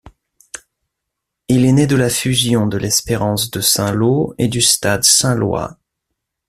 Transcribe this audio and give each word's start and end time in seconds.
Il 1.47 1.63
est 1.63 1.73
né 1.73 1.85
de 1.85 1.95
la 1.95 2.09
fusion 2.09 2.65
de 2.65 2.77
l'Espérance 2.79 3.51
de 3.51 3.61
Saint-Lô 3.61 4.33
et 4.39 4.47
du 4.47 4.59
Stade 4.59 5.03
Saint-Lois. 5.03 5.77